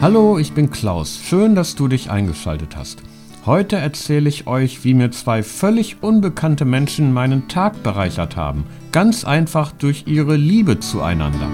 [0.00, 1.18] Hallo, ich bin Klaus.
[1.24, 3.02] Schön, dass du dich eingeschaltet hast.
[3.44, 8.64] Heute erzähle ich euch, wie mir zwei völlig unbekannte Menschen meinen Tag bereichert haben.
[8.92, 11.48] Ganz einfach durch ihre Liebe zueinander.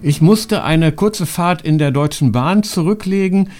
[0.00, 3.50] Ich musste eine kurze Fahrt in der Deutschen Bahn zurücklegen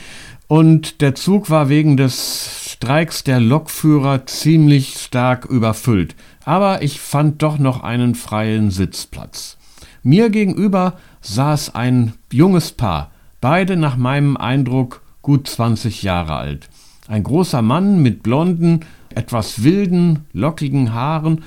[0.47, 6.15] und der Zug war wegen des Streiks der Lokführer ziemlich stark überfüllt.
[6.45, 9.57] Aber ich fand doch noch einen freien Sitzplatz.
[10.05, 16.69] Mir gegenüber saß ein junges Paar, beide nach meinem Eindruck gut 20 Jahre alt.
[17.09, 18.81] Ein großer Mann mit blonden,
[19.15, 21.43] etwas wilden, lockigen Haaren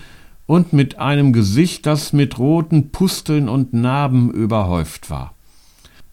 [0.45, 5.33] und mit einem Gesicht, das mit roten Pusteln und Narben überhäuft war.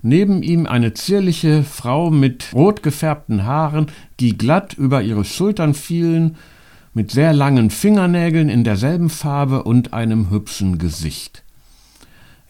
[0.03, 3.87] Neben ihm eine zierliche Frau mit rot gefärbten Haaren,
[4.19, 6.37] die glatt über ihre Schultern fielen,
[6.95, 11.42] mit sehr langen Fingernägeln in derselben Farbe und einem hübschen Gesicht.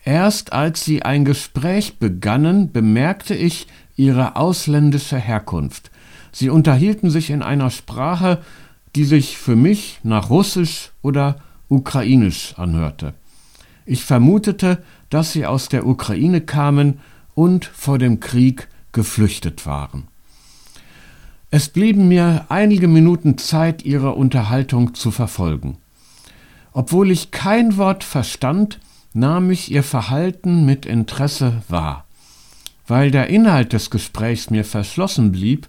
[0.05, 5.91] Erst als sie ein Gespräch begannen, bemerkte ich ihre ausländische Herkunft.
[6.33, 8.43] Sie unterhielten sich in einer Sprache,
[8.97, 11.37] die sich für mich nach Russisch oder
[11.69, 13.15] Ukrainisch anhörte.
[13.87, 17.01] Ich vermutete, dass sie aus der Ukraine kamen
[17.35, 20.09] und vor dem Krieg geflüchtet waren.
[21.51, 25.79] Es blieben mir einige Minuten Zeit, ihre Unterhaltung zu verfolgen.
[26.73, 28.81] Obwohl ich kein Wort verstand,
[29.15, 32.07] nahm ich ihr Verhalten mit Interesse wahr.
[32.87, 35.69] Weil der Inhalt des Gesprächs mir verschlossen blieb,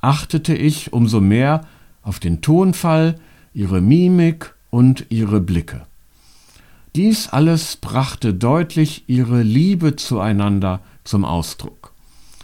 [0.00, 1.66] achtete ich umso mehr
[2.02, 3.18] auf den Tonfall,
[3.54, 5.82] ihre Mimik und ihre Blicke.
[6.94, 11.92] Dies alles brachte deutlich ihre Liebe zueinander zum Ausdruck.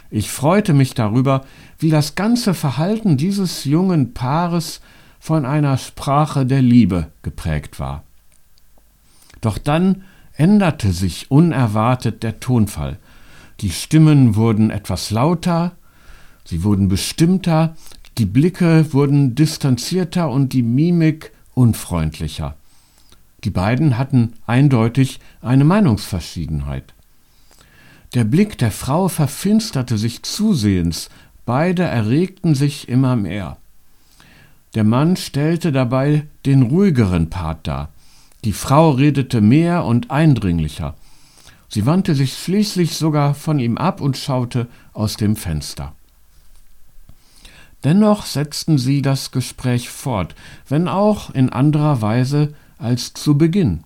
[0.09, 1.45] Ich freute mich darüber,
[1.77, 4.81] wie das ganze Verhalten dieses jungen Paares
[5.19, 8.03] von einer Sprache der Liebe geprägt war.
[9.41, 10.03] Doch dann
[10.39, 12.97] änderte sich unerwartet der Tonfall.
[13.59, 15.73] Die Stimmen wurden etwas lauter,
[16.45, 17.75] sie wurden bestimmter,
[18.17, 22.55] die Blicke wurden distanzierter und die Mimik unfreundlicher.
[23.43, 26.93] Die beiden hatten eindeutig eine Meinungsverschiedenheit.
[28.13, 31.09] Der Blick der Frau verfinsterte sich zusehends,
[31.45, 33.57] beide erregten sich immer mehr.
[34.73, 37.89] Der Mann stellte dabei den ruhigeren Part dar.
[38.45, 40.95] Die Frau redete mehr und eindringlicher.
[41.67, 45.93] Sie wandte sich schließlich sogar von ihm ab und schaute aus dem Fenster.
[47.83, 50.35] Dennoch setzten sie das Gespräch fort,
[50.67, 53.83] wenn auch in anderer Weise als zu Beginn.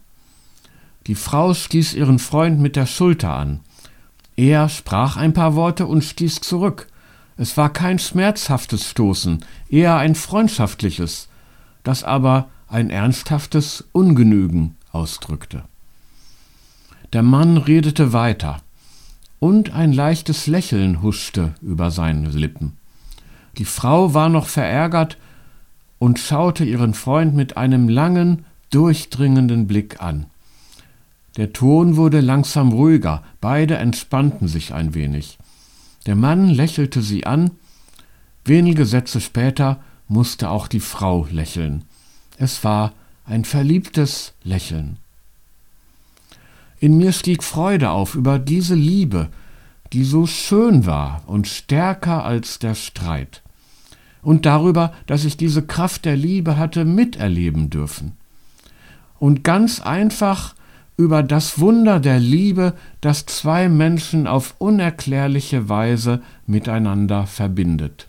[1.07, 3.59] Die Frau stieß ihren Freund mit der Schulter an.
[4.35, 6.87] Er sprach ein paar Worte und stieß zurück.
[7.37, 11.27] Es war kein schmerzhaftes Stoßen, eher ein freundschaftliches,
[11.83, 15.63] das aber ein ernsthaftes Ungenügen ausdrückte.
[17.13, 18.61] Der Mann redete weiter,
[19.39, 22.73] und ein leichtes Lächeln huschte über seine Lippen.
[23.59, 25.17] Die Frau war noch verärgert
[25.99, 30.25] und schaute ihren Freund mit einem langen, durchdringenden Blick an.
[31.37, 35.37] Der Ton wurde langsam ruhiger, beide entspannten sich ein wenig.
[36.07, 37.51] Der Mann lächelte sie an,
[38.45, 41.83] wenige Sätze später musste auch die Frau lächeln.
[42.37, 42.93] Es war
[43.25, 44.97] ein verliebtes Lächeln.
[46.79, 49.29] In mir stieg Freude auf über diese Liebe,
[49.93, 53.41] die so schön war und stärker als der Streit.
[54.21, 58.13] Und darüber, dass ich diese Kraft der Liebe hatte miterleben dürfen.
[59.19, 60.55] Und ganz einfach
[60.97, 68.07] über das Wunder der Liebe, das zwei Menschen auf unerklärliche Weise miteinander verbindet.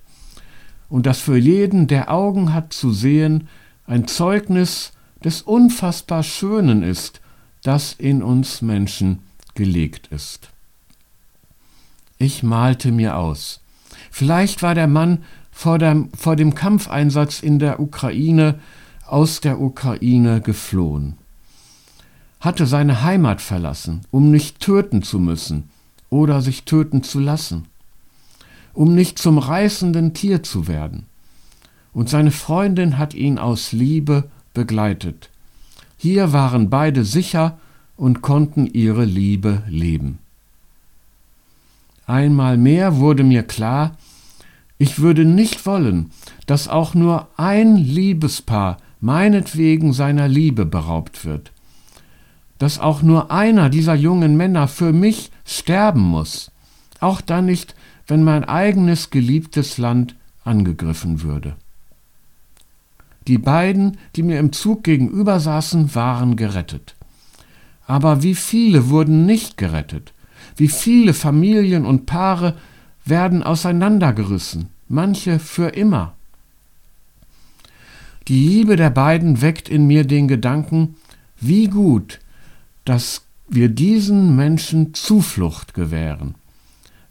[0.89, 3.49] Und das für jeden, der Augen hat zu sehen,
[3.87, 4.93] ein Zeugnis
[5.25, 7.21] des unfassbar Schönen ist,
[7.63, 9.21] das in uns Menschen
[9.55, 10.51] gelegt ist.
[12.19, 13.61] Ich malte mir aus.
[14.11, 18.61] Vielleicht war der Mann vor dem, vor dem Kampfeinsatz in der Ukraine
[19.07, 21.19] aus der Ukraine geflohen,
[22.41, 25.69] hatte seine Heimat verlassen, um nicht töten zu müssen
[26.11, 27.67] oder sich töten zu lassen,
[28.73, 31.07] um nicht zum reißenden Tier zu werden
[31.95, 35.31] und seine Freundin hat ihn aus Liebe begleitet.
[35.97, 37.59] Hier waren beide sicher
[37.97, 40.19] und konnten ihre Liebe leben.
[42.07, 43.97] Einmal mehr wurde mir klar,
[44.77, 46.11] ich würde nicht wollen,
[46.47, 51.53] dass auch nur ein Liebespaar meinetwegen seiner Liebe beraubt wird,
[52.59, 56.51] dass auch nur einer dieser jungen Männer für mich sterben muss,
[57.01, 57.75] auch dann nicht,
[58.07, 61.57] wenn mein eigenes geliebtes Land angegriffen würde.
[63.27, 66.95] Die beiden, die mir im Zug gegenüber saßen, waren gerettet.
[67.87, 70.13] Aber wie viele wurden nicht gerettet?
[70.57, 72.57] Wie viele Familien und Paare
[73.05, 76.15] werden auseinandergerissen, manche für immer.
[78.29, 80.97] Die Liebe der beiden weckt in mir den Gedanken,
[81.41, 82.21] wie gut,
[82.85, 86.35] dass wir diesen Menschen Zuflucht gewähren.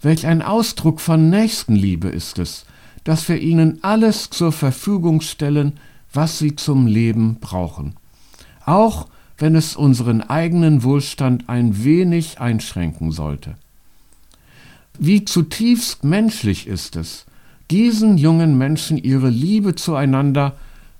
[0.01, 2.66] Welch ein Ausdruck von Nächstenliebe ist es,
[3.04, 5.80] dass wir ihnen alles zur Verfügung stellen,
[6.13, 7.95] was sie zum Leben brauchen.
[8.65, 9.07] Auch
[9.38, 13.56] wenn es unseren eigenen Wohlstand ein wenig einschränken sollte.
[14.98, 17.25] Wie zutiefst menschlich ist es,
[17.71, 20.56] diesen jungen Menschen ihre Liebe zueinander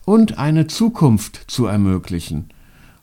[0.06, 2.50] und eine Zukunft zu ermöglichen,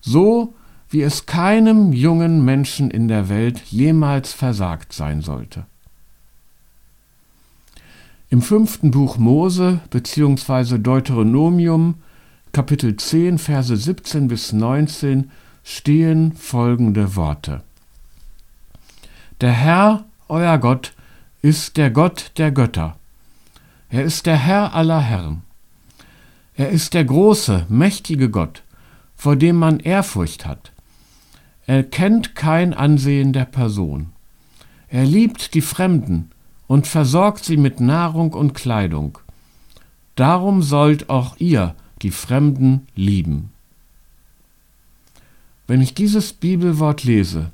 [0.00, 0.54] so
[0.88, 5.66] wie es keinem jungen Menschen in der Welt jemals versagt sein sollte.
[8.32, 10.78] Im fünften Buch Mose bzw.
[10.78, 11.96] Deuteronomium
[12.52, 15.32] Kapitel 10 Verse 17 bis 19
[15.64, 17.64] stehen folgende Worte.
[19.40, 20.92] Der Herr, euer Gott,
[21.42, 22.96] ist der Gott der Götter.
[23.88, 25.42] Er ist der Herr aller Herren.
[26.54, 28.62] Er ist der große, mächtige Gott,
[29.16, 30.70] vor dem man Ehrfurcht hat.
[31.66, 34.12] Er kennt kein Ansehen der Person.
[34.86, 36.30] Er liebt die Fremden
[36.70, 39.18] und versorgt sie mit Nahrung und Kleidung.
[40.14, 43.50] Darum sollt auch ihr die Fremden lieben.
[45.66, 47.50] Wenn ich dieses Bibelwort lese,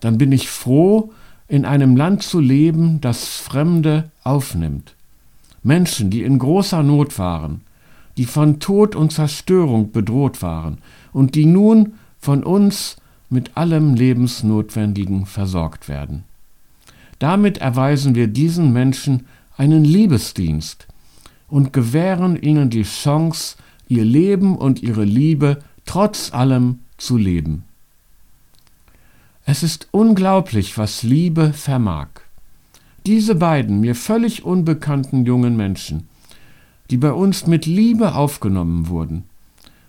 [0.00, 1.12] dann bin ich froh,
[1.46, 4.96] in einem Land zu leben, das Fremde aufnimmt.
[5.62, 7.60] Menschen, die in großer Not waren,
[8.16, 10.78] die von Tod und Zerstörung bedroht waren
[11.12, 12.96] und die nun von uns
[13.30, 16.24] mit allem Lebensnotwendigen versorgt werden.
[17.18, 19.26] Damit erweisen wir diesen Menschen
[19.56, 20.86] einen Liebesdienst
[21.48, 23.56] und gewähren ihnen die Chance,
[23.88, 27.64] ihr Leben und ihre Liebe trotz allem zu leben.
[29.46, 32.08] Es ist unglaublich, was Liebe vermag.
[33.06, 36.08] Diese beiden mir völlig unbekannten jungen Menschen,
[36.90, 39.24] die bei uns mit Liebe aufgenommen wurden,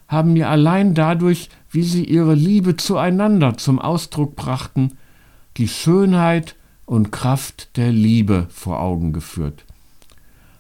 [0.07, 4.97] haben mir allein dadurch, wie sie ihre Liebe zueinander zum Ausdruck brachten,
[5.57, 9.65] die Schönheit und Kraft der Liebe vor Augen geführt.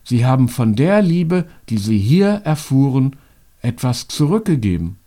[0.03, 3.15] Sie haben von der Liebe, die sie hier erfuhren,
[3.61, 4.97] etwas zurückgegeben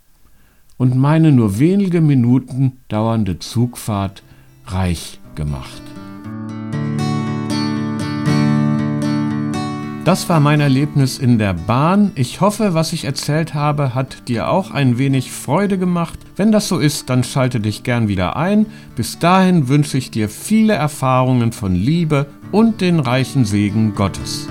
[0.77, 4.23] und meine nur wenige Minuten dauernde Zugfahrt
[4.67, 5.83] reich gemacht.
[10.09, 12.13] Das war mein Erlebnis in der Bahn.
[12.15, 16.19] Ich hoffe, was ich erzählt habe, hat dir auch ein wenig Freude gemacht.
[16.35, 18.65] Wenn das so ist, dann schalte dich gern wieder ein.
[18.97, 24.49] Bis dahin wünsche ich dir viele Erfahrungen von Liebe und den reichen Segen Gottes.